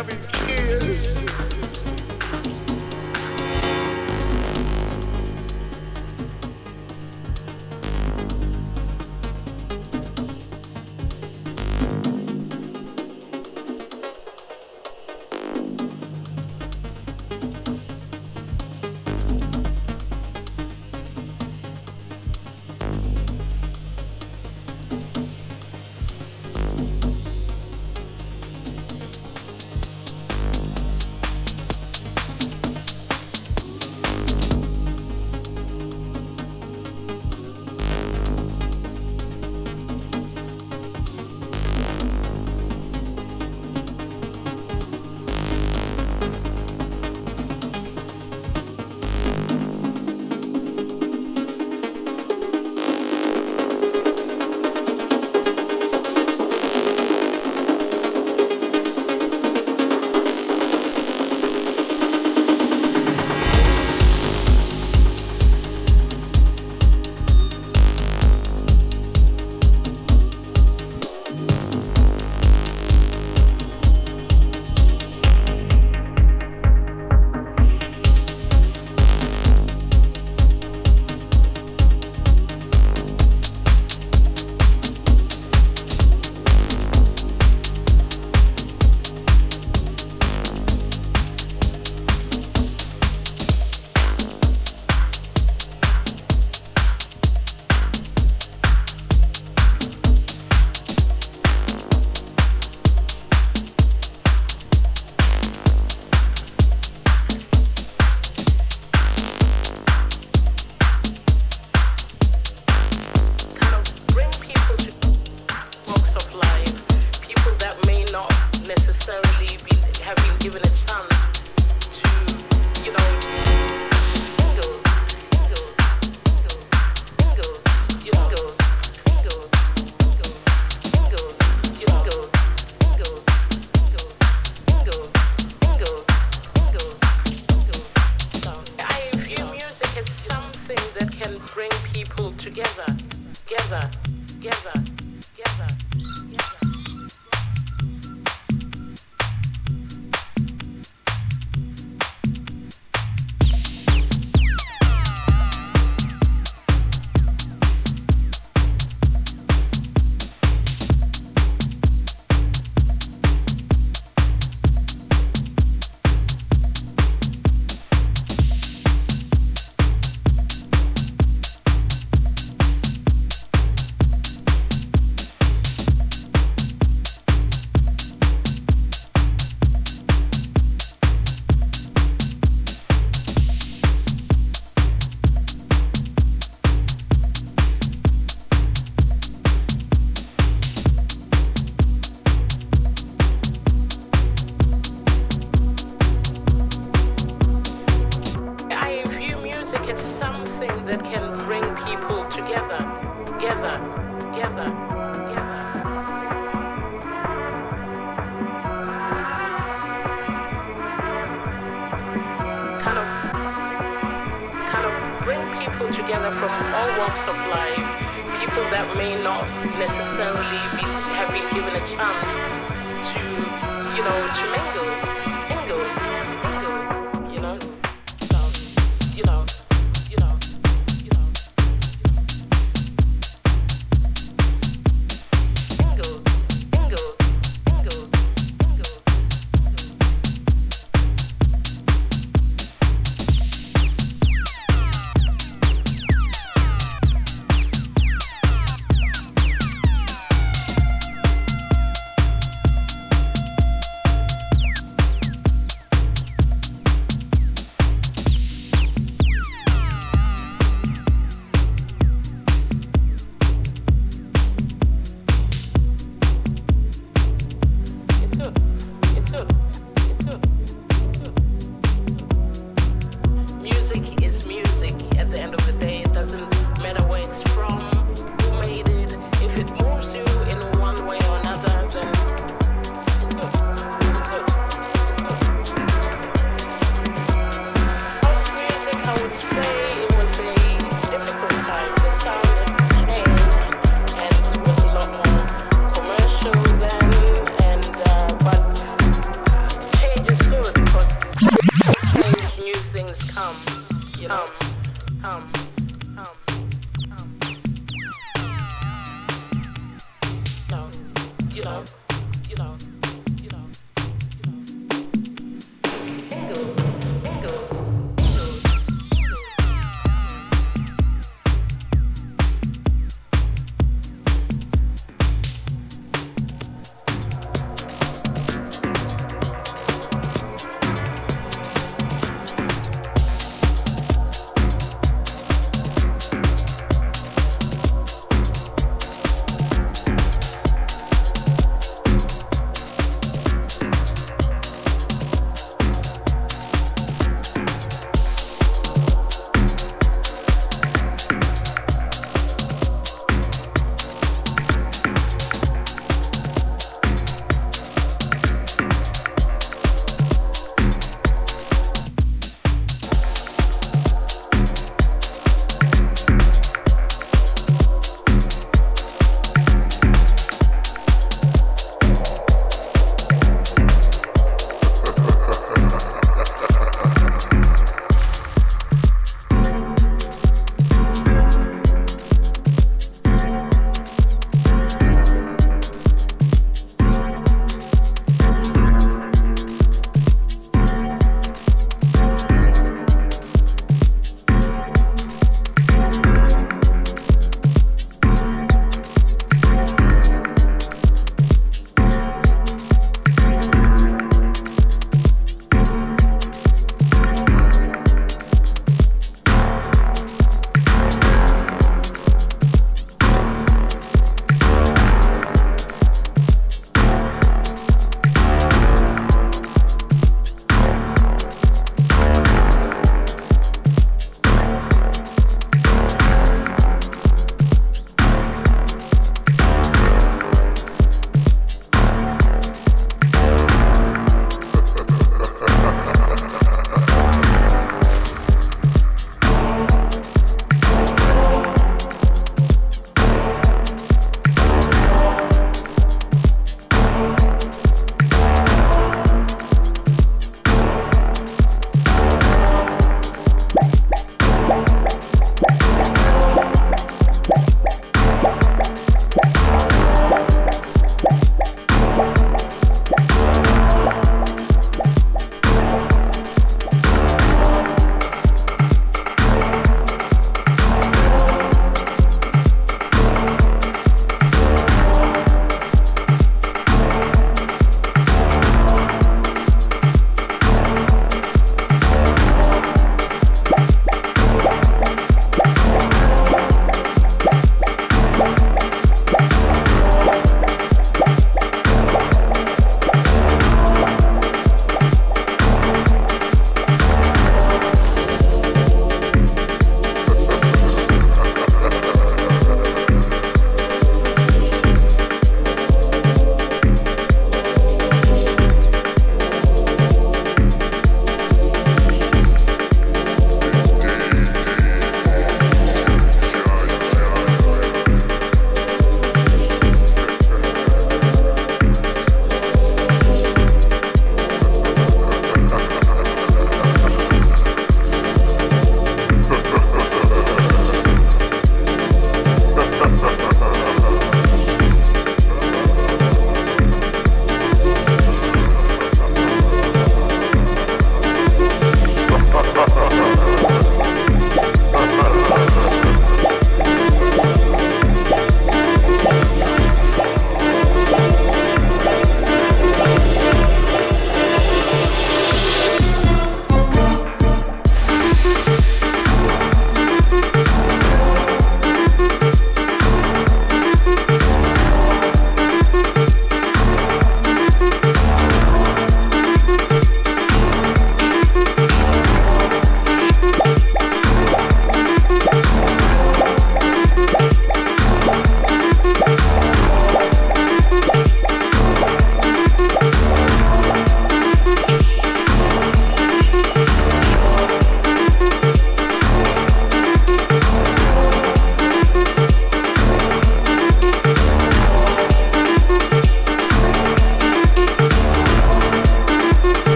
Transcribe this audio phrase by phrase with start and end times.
[0.00, 1.49] loving kiss.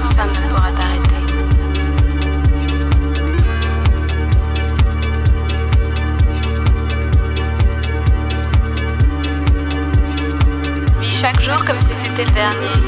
[0.00, 1.20] Personne ne pourra t'arrêter.
[11.00, 12.80] Vis chaque jour comme si c'était le dernier.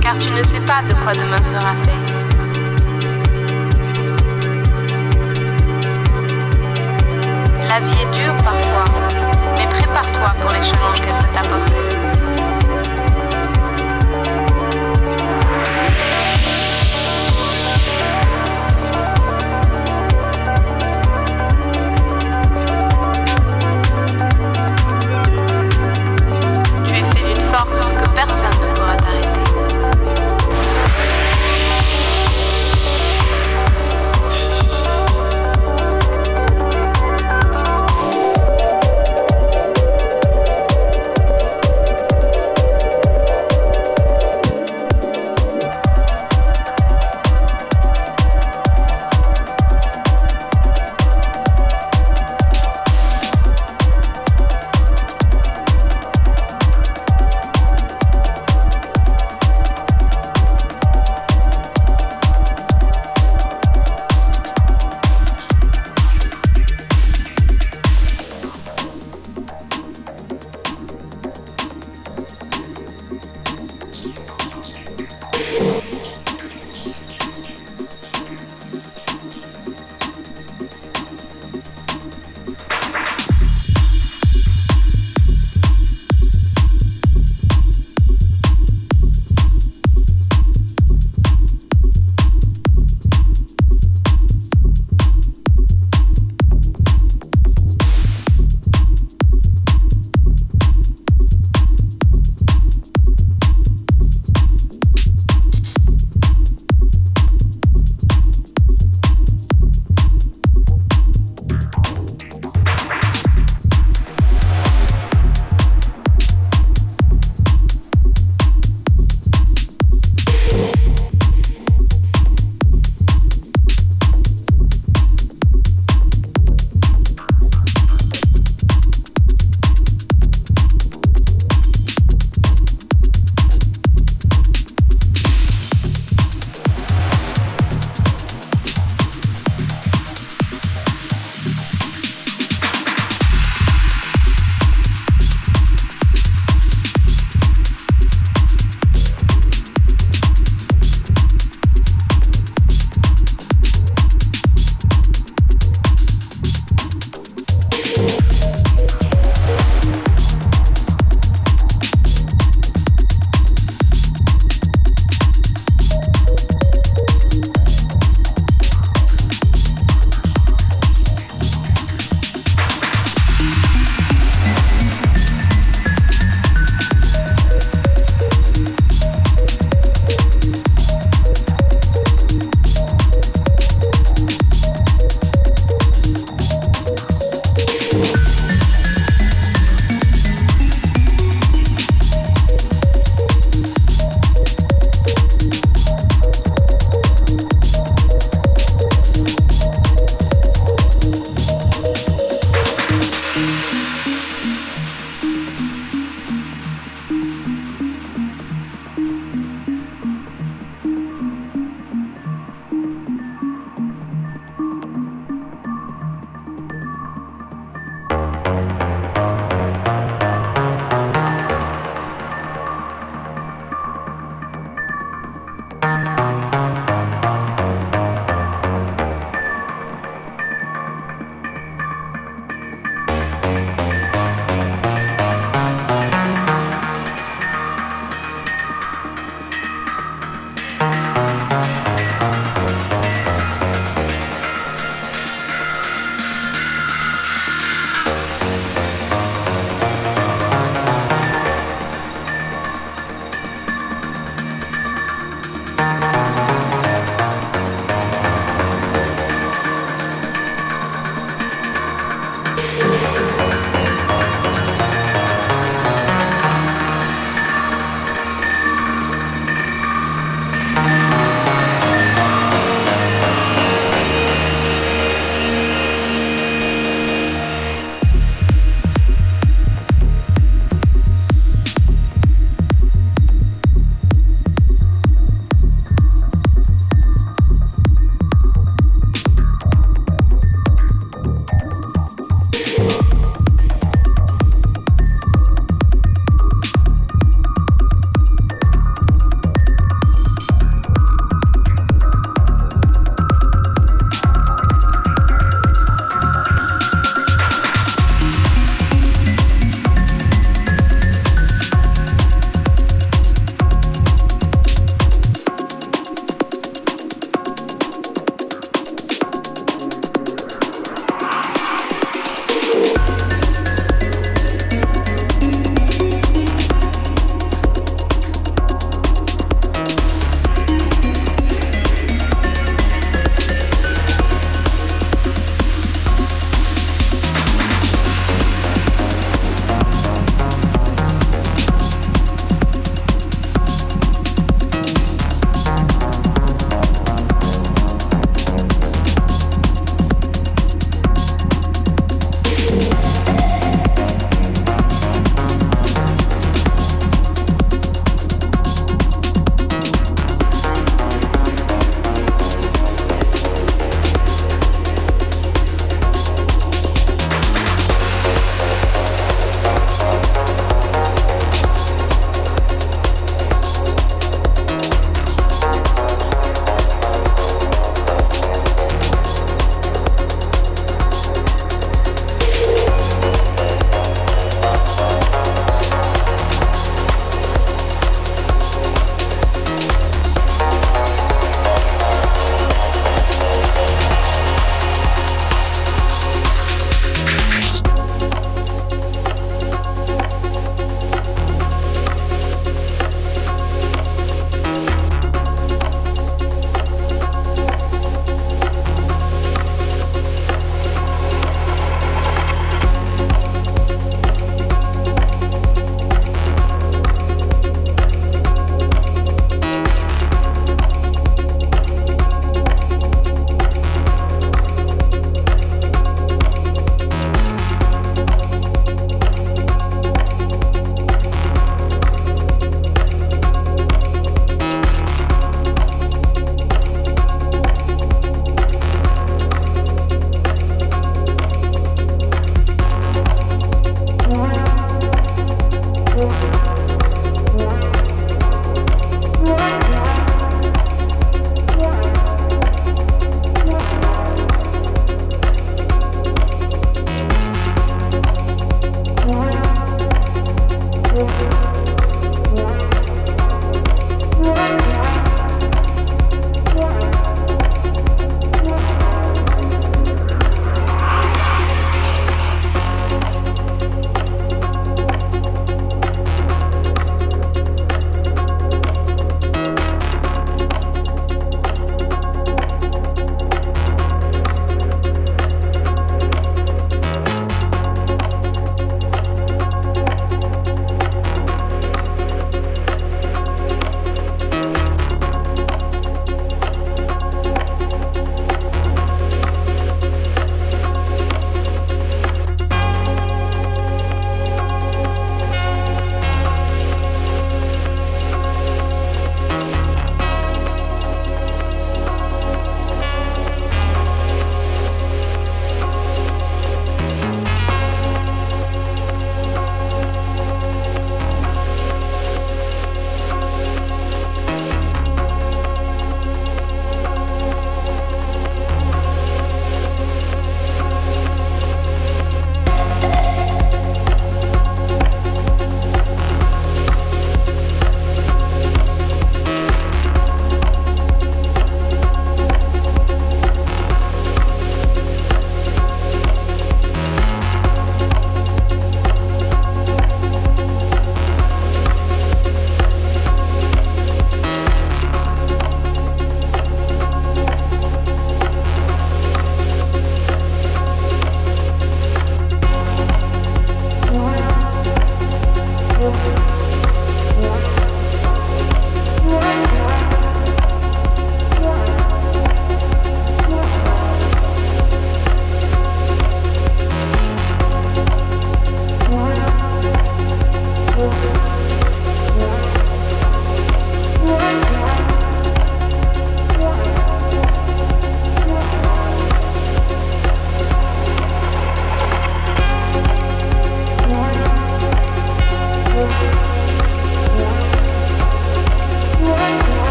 [0.00, 2.07] Car tu ne sais pas de quoi demain sera fait.